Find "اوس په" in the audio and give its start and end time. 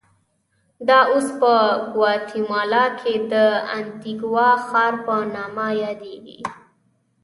1.11-1.51